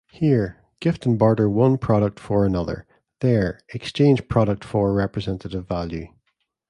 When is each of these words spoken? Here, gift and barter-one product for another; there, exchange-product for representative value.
Here, 0.09 0.57
gift 0.79 1.05
and 1.05 1.19
barter-one 1.19 1.77
product 1.77 2.19
for 2.19 2.43
another; 2.43 2.87
there, 3.19 3.59
exchange-product 3.69 4.63
for 4.63 4.93
representative 4.95 5.67
value. 5.67 6.07